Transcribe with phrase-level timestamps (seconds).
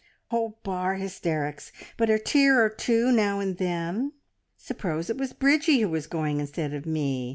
[0.31, 1.71] "Oh, bar hysterics!
[1.95, 4.13] But a tear or two now and then...
[4.57, 7.29] Suppose it was Bridgie who was going instead of me?